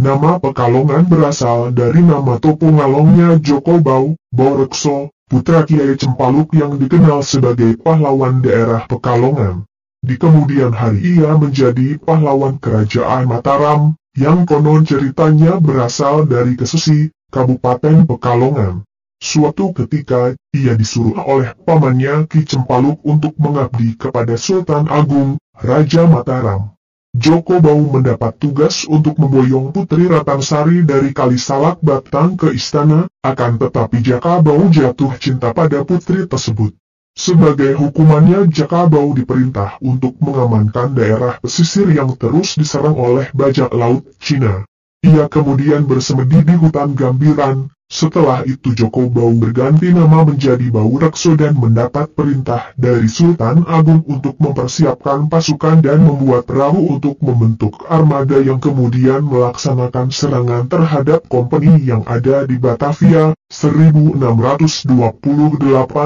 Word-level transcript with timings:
Nama 0.00 0.40
Pekalongan 0.40 1.12
berasal 1.12 1.76
dari 1.76 2.00
nama 2.00 2.40
topo 2.40 2.72
ngalongnya 2.72 3.36
Joko 3.36 3.84
Bau, 3.84 4.16
Borekso, 4.32 5.12
putra 5.28 5.68
Kiai 5.68 5.92
Cempaluk 5.92 6.56
yang 6.56 6.80
dikenal 6.80 7.20
sebagai 7.20 7.76
pahlawan 7.76 8.40
daerah 8.40 8.88
Pekalongan. 8.88 9.68
Di 10.00 10.16
kemudian 10.16 10.72
hari 10.72 11.20
ia 11.20 11.36
menjadi 11.36 12.00
pahlawan 12.00 12.56
kerajaan 12.56 13.28
Mataram, 13.28 13.92
yang 14.16 14.48
konon 14.48 14.88
ceritanya 14.88 15.60
berasal 15.60 16.24
dari 16.24 16.56
Kesesi, 16.56 17.12
Kabupaten 17.28 18.08
Pekalongan. 18.08 18.88
Suatu 19.20 19.76
ketika, 19.76 20.32
ia 20.56 20.80
disuruh 20.80 21.20
oleh 21.28 21.52
pamannya 21.68 22.24
Ki 22.24 22.48
Cempaluk 22.48 23.04
untuk 23.04 23.36
mengabdi 23.36 24.00
kepada 24.00 24.32
Sultan 24.40 24.88
Agung, 24.88 25.36
Raja 25.60 26.08
Mataram. 26.08 26.72
Joko 27.20 27.58
Bau 27.58 27.84
mendapat 27.90 28.38
tugas 28.38 28.88
untuk 28.88 29.18
memboyong 29.20 29.74
Putri 29.74 30.08
Ratansari 30.08 30.86
dari 30.86 31.10
Kalisalak 31.10 31.82
Batang 31.84 32.38
ke 32.38 32.54
istana, 32.54 33.10
akan 33.20 33.58
tetapi 33.58 34.00
Jaka 34.00 34.38
Bau 34.40 34.70
jatuh 34.72 35.12
cinta 35.20 35.50
pada 35.50 35.84
putri 35.84 36.24
tersebut. 36.24 36.72
Sebagai 37.12 37.74
hukumannya 37.76 38.46
Jaka 38.48 38.86
Bau 38.86 39.10
diperintah 39.12 39.82
untuk 39.84 40.16
mengamankan 40.22 40.94
daerah 40.94 41.36
pesisir 41.42 41.90
yang 41.90 42.14
terus 42.14 42.54
diserang 42.54 42.94
oleh 42.94 43.28
bajak 43.34 43.74
laut 43.74 44.06
Cina. 44.22 44.64
Ia 45.02 45.26
kemudian 45.26 45.90
bersemedi 45.90 46.46
di 46.46 46.54
hutan 46.56 46.94
Gambiran, 46.94 47.74
setelah 47.90 48.46
itu 48.46 48.70
Joko 48.70 49.10
Bau 49.10 49.34
berganti 49.34 49.90
nama 49.90 50.22
menjadi 50.22 50.70
Bau 50.70 50.94
Rekso 50.94 51.34
dan 51.34 51.58
mendapat 51.58 52.14
perintah 52.14 52.70
dari 52.78 53.10
Sultan 53.10 53.66
Agung 53.66 54.06
untuk 54.06 54.38
mempersiapkan 54.38 55.26
pasukan 55.26 55.82
dan 55.82 56.06
membuat 56.06 56.46
perahu 56.46 56.86
untuk 56.86 57.18
membentuk 57.18 57.82
armada 57.90 58.38
yang 58.38 58.62
kemudian 58.62 59.26
melaksanakan 59.26 60.14
serangan 60.14 60.70
terhadap 60.70 61.26
kompeni 61.26 61.82
yang 61.82 62.06
ada 62.06 62.46
di 62.46 62.62
Batavia, 62.62 63.34
1628 63.50 64.86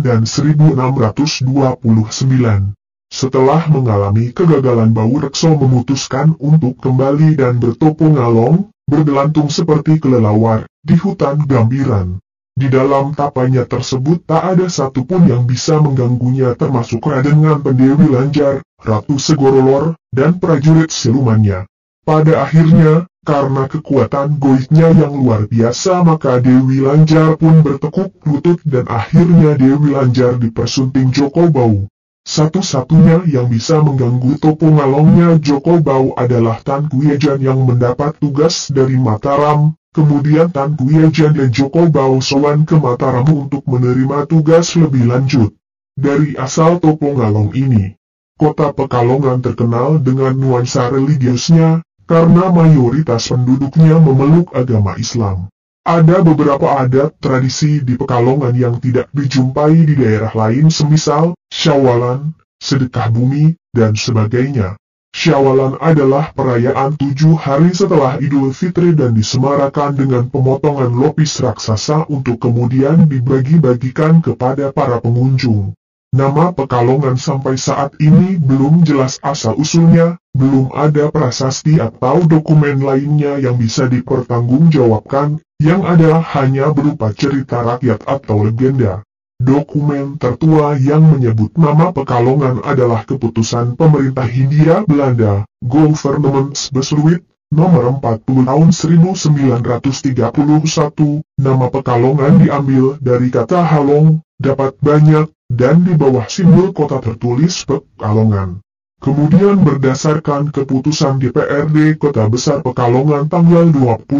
dan 0.00 0.24
1629. 0.24 2.72
Setelah 3.06 3.68
mengalami 3.68 4.32
kegagalan 4.32 4.96
Bau 4.96 5.12
Rekso 5.20 5.52
memutuskan 5.52 6.32
untuk 6.40 6.80
kembali 6.80 7.36
dan 7.36 7.60
bertopo 7.60 8.08
ngalong, 8.08 8.72
bergelantung 8.86 9.50
seperti 9.50 9.98
kelelawar, 9.98 10.70
di 10.80 10.94
hutan 10.94 11.42
Gambiran. 11.42 12.22
Di 12.56 12.72
dalam 12.72 13.12
tapanya 13.12 13.68
tersebut 13.68 14.24
tak 14.24 14.56
ada 14.56 14.70
satupun 14.72 15.28
yang 15.28 15.44
bisa 15.44 15.76
mengganggunya 15.76 16.56
termasuk 16.56 17.04
Raden 17.04 17.44
Pendewi 17.60 18.08
Lanjar, 18.08 18.64
Ratu 18.80 19.20
Segorolor, 19.20 19.98
dan 20.08 20.40
prajurit 20.40 20.88
silumannya. 20.88 21.68
Pada 22.06 22.48
akhirnya, 22.48 23.04
karena 23.26 23.66
kekuatan 23.66 24.38
goitnya 24.38 24.94
yang 24.94 25.18
luar 25.18 25.50
biasa 25.50 26.06
maka 26.06 26.38
Dewi 26.38 26.78
Lanjar 26.78 27.34
pun 27.34 27.58
bertekuk 27.66 28.14
lutut 28.22 28.62
dan 28.62 28.86
akhirnya 28.86 29.58
Dewi 29.58 29.98
Lanjar 29.98 30.38
dipersunting 30.38 31.10
Joko 31.10 31.50
Bau. 31.50 31.90
Satu-satunya 32.26 33.22
yang 33.30 33.46
bisa 33.46 33.78
mengganggu 33.78 34.42
topo 34.42 34.66
ngalongnya 34.66 35.38
Joko 35.38 35.78
Bau 35.78 36.10
adalah 36.18 36.58
Tan 36.58 36.90
Kuyejan 36.90 37.38
yang 37.38 37.62
mendapat 37.62 38.18
tugas 38.18 38.66
dari 38.74 38.98
Mataram, 38.98 39.78
kemudian 39.94 40.50
Tan 40.50 40.74
Kuyejan 40.74 41.38
dan 41.38 41.54
Joko 41.54 41.86
Bau 41.86 42.18
sowan 42.18 42.66
ke 42.66 42.74
Mataram 42.82 43.30
untuk 43.30 43.62
menerima 43.70 44.26
tugas 44.26 44.74
lebih 44.74 45.06
lanjut. 45.06 45.54
Dari 45.94 46.34
asal 46.34 46.82
topo 46.82 47.14
ngalong 47.14 47.54
ini, 47.54 47.94
kota 48.34 48.74
Pekalongan 48.74 49.38
terkenal 49.38 50.02
dengan 50.02 50.34
nuansa 50.34 50.90
religiusnya, 50.90 51.86
karena 52.10 52.50
mayoritas 52.50 53.30
penduduknya 53.30 54.02
memeluk 54.02 54.50
agama 54.50 54.98
Islam. 54.98 55.46
Ada 55.86 56.18
beberapa 56.18 56.82
adat 56.82 57.14
tradisi 57.22 57.78
di 57.78 57.94
Pekalongan 57.94 58.58
yang 58.58 58.82
tidak 58.82 59.06
dijumpai 59.14 59.86
di 59.86 59.94
daerah 59.94 60.34
lain 60.34 60.66
semisal, 60.66 61.38
syawalan, 61.46 62.34
sedekah 62.58 63.06
bumi, 63.14 63.54
dan 63.70 63.94
sebagainya. 63.94 64.74
Syawalan 65.14 65.78
adalah 65.78 66.34
perayaan 66.34 66.98
tujuh 66.98 67.38
hari 67.38 67.70
setelah 67.70 68.18
Idul 68.18 68.50
Fitri 68.50 68.98
dan 68.98 69.14
disemarakan 69.14 69.94
dengan 69.94 70.26
pemotongan 70.26 70.90
lopis 70.90 71.38
raksasa 71.38 72.10
untuk 72.10 72.42
kemudian 72.42 73.06
dibagi-bagikan 73.06 74.18
kepada 74.18 74.74
para 74.74 74.98
pengunjung. 74.98 75.70
Nama 76.10 76.50
Pekalongan 76.50 77.14
sampai 77.14 77.54
saat 77.54 77.94
ini 78.02 78.34
belum 78.42 78.82
jelas 78.82 79.22
asal-usulnya, 79.22 80.18
belum 80.34 80.74
ada 80.74 81.14
prasasti 81.14 81.78
atau 81.78 82.26
dokumen 82.26 82.82
lainnya 82.82 83.38
yang 83.38 83.54
bisa 83.54 83.86
dipertanggungjawabkan, 83.86 85.45
yang 85.56 85.88
ada 85.88 86.20
hanya 86.36 86.68
berupa 86.68 87.16
cerita 87.16 87.64
rakyat 87.64 88.04
atau 88.04 88.44
legenda. 88.44 89.00
Dokumen 89.36 90.16
tertua 90.16 90.80
yang 90.80 91.04
menyebut 91.04 91.52
nama 91.60 91.92
Pekalongan 91.92 92.64
adalah 92.64 93.04
keputusan 93.04 93.76
pemerintah 93.76 94.24
Hindia 94.24 94.80
Belanda, 94.88 95.44
Government 95.60 96.56
Besluit, 96.72 97.20
nomor 97.52 98.00
40 98.00 98.48
tahun 98.48 98.68
1931, 98.72 101.20
nama 101.36 101.66
Pekalongan 101.68 102.40
diambil 102.40 102.96
dari 103.00 103.28
kata 103.28 103.60
halong, 103.60 104.24
dapat 104.40 104.72
banyak, 104.80 105.28
dan 105.52 105.84
di 105.84 105.92
bawah 105.92 106.24
simbol 106.28 106.72
kota 106.72 107.00
tertulis 107.04 107.68
Pekalongan. 107.68 108.64
Kemudian 109.06 109.62
berdasarkan 109.62 110.50
keputusan 110.50 111.22
DPRD 111.22 111.94
Kota 111.94 112.26
Besar 112.26 112.58
Pekalongan 112.64 113.30
tanggal 113.30 113.70
29 113.70 114.10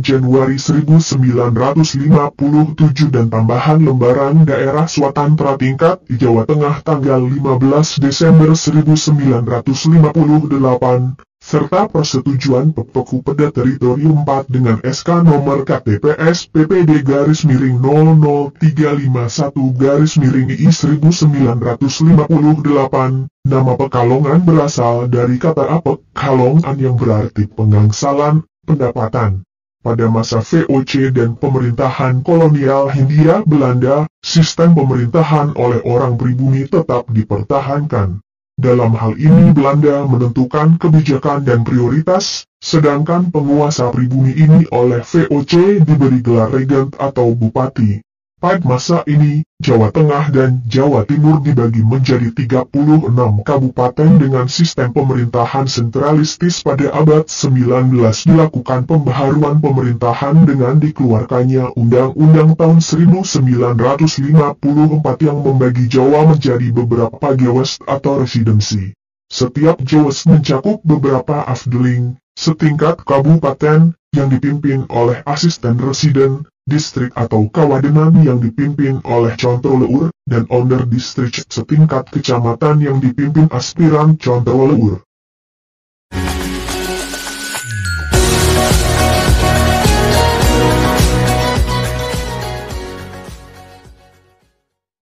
Januari 0.00 0.56
1957 0.56 2.40
dan 3.10 3.26
tambahan 3.28 3.84
lembaran 3.84 4.48
daerah 4.48 4.88
Swatantara 4.88 5.60
tingkat 5.60 6.00
Jawa 6.08 6.48
Tengah 6.48 6.80
tanggal 6.80 7.20
15 7.20 8.00
Desember 8.00 8.56
1958, 8.56 11.20
serta 11.42 11.90
persetujuan 11.90 12.70
Pepeku 12.70 13.18
Peda 13.26 13.50
Teritorium 13.50 14.22
4 14.22 14.46
dengan 14.46 14.78
SK 14.78 15.26
nomor 15.26 15.66
KTPS 15.66 16.46
PPD 16.54 17.02
garis 17.02 17.42
miring 17.42 17.82
00351 17.82 19.50
garis 19.74 20.22
miring 20.22 20.54
II 20.54 20.70
1958, 20.70 23.26
nama 23.42 23.72
Pekalongan 23.74 24.46
berasal 24.46 25.10
dari 25.10 25.42
kata 25.42 25.82
apek 25.82 25.98
kalongan 26.14 26.78
yang 26.78 26.94
berarti 26.94 27.50
pengangsalan, 27.50 28.46
pendapatan. 28.62 29.42
Pada 29.82 30.06
masa 30.06 30.46
VOC 30.46 31.10
dan 31.10 31.34
pemerintahan 31.34 32.22
kolonial 32.22 32.86
Hindia 32.86 33.42
Belanda, 33.42 34.06
sistem 34.22 34.78
pemerintahan 34.78 35.58
oleh 35.58 35.82
orang 35.82 36.14
pribumi 36.14 36.70
tetap 36.70 37.10
dipertahankan. 37.10 38.22
Dalam 38.62 38.94
hal 38.94 39.18
ini 39.18 39.50
Belanda 39.50 40.06
menentukan 40.06 40.78
kebijakan 40.78 41.42
dan 41.42 41.66
prioritas, 41.66 42.46
sedangkan 42.62 43.34
penguasa 43.34 43.90
pribumi 43.90 44.38
ini 44.38 44.70
oleh 44.70 45.02
VOC 45.02 45.82
diberi 45.82 46.22
gelar 46.22 46.46
regent 46.54 46.94
atau 46.94 47.34
bupati. 47.34 47.98
Pada 48.42 48.58
masa 48.66 49.06
ini, 49.06 49.46
Jawa 49.62 49.94
Tengah 49.94 50.34
dan 50.34 50.66
Jawa 50.66 51.06
Timur 51.06 51.38
dibagi 51.46 51.86
menjadi 51.86 52.26
36 52.34 52.74
kabupaten 53.46 54.10
dengan 54.18 54.50
sistem 54.50 54.90
pemerintahan 54.90 55.70
sentralistis 55.70 56.58
pada 56.66 56.90
abad 56.90 57.30
19 57.30 57.94
dilakukan 58.26 58.82
pembaharuan 58.90 59.62
pemerintahan 59.62 60.42
dengan 60.42 60.82
dikeluarkannya 60.82 61.70
Undang-Undang 61.78 62.58
tahun 62.58 62.82
1954 62.82 64.58
yang 65.22 65.38
membagi 65.38 65.86
Jawa 65.86 66.34
menjadi 66.34 66.66
beberapa 66.74 67.38
gewest 67.38 67.78
atau 67.86 68.26
residensi. 68.26 68.90
Setiap 69.30 69.78
gewest 69.86 70.26
mencakup 70.26 70.82
beberapa 70.82 71.46
afdeling, 71.46 72.18
setingkat 72.34 73.06
kabupaten, 73.06 73.94
yang 74.12 74.28
dipimpin 74.28 74.84
oleh 74.92 75.24
asisten 75.24 75.80
residen, 75.80 76.44
distrik 76.66 77.10
atau 77.18 77.50
kawadenan 77.50 78.22
yang 78.22 78.38
dipimpin 78.38 79.02
oleh 79.02 79.34
controller 79.34 80.14
dan 80.24 80.46
owner 80.48 80.86
distrik 80.86 81.34
setingkat 81.50 82.06
kecamatan 82.08 82.80
yang 82.80 82.96
dipimpin 83.02 83.50
aspiran 83.50 84.14
controller. 84.16 85.02